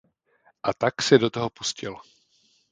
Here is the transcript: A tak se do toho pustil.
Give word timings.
A 0.63 0.73
tak 0.73 1.01
se 1.01 1.17
do 1.17 1.29
toho 1.29 1.49
pustil. 1.49 1.95